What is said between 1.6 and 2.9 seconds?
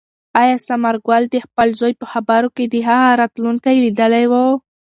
زوی په خبرو کې د